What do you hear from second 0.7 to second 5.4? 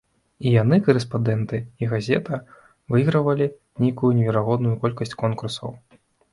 карэспандэнты, і газета, выйгравалі нейкую неверагодную колькасць